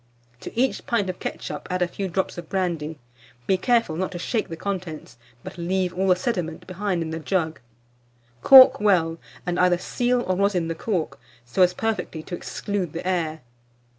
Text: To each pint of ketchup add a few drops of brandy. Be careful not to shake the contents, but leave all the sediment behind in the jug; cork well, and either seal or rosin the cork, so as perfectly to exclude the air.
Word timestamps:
To 0.39 0.59
each 0.59 0.87
pint 0.87 1.11
of 1.11 1.19
ketchup 1.19 1.67
add 1.69 1.83
a 1.83 1.87
few 1.87 2.07
drops 2.07 2.35
of 2.39 2.49
brandy. 2.49 2.97
Be 3.45 3.55
careful 3.55 3.95
not 3.95 4.11
to 4.13 4.17
shake 4.17 4.49
the 4.49 4.55
contents, 4.57 5.15
but 5.43 5.59
leave 5.59 5.93
all 5.93 6.07
the 6.07 6.15
sediment 6.15 6.65
behind 6.65 7.03
in 7.03 7.11
the 7.11 7.19
jug; 7.19 7.59
cork 8.41 8.79
well, 8.79 9.19
and 9.45 9.59
either 9.59 9.77
seal 9.77 10.21
or 10.23 10.35
rosin 10.35 10.69
the 10.69 10.73
cork, 10.73 11.19
so 11.45 11.61
as 11.61 11.75
perfectly 11.75 12.23
to 12.23 12.33
exclude 12.35 12.93
the 12.93 13.05
air. 13.07 13.41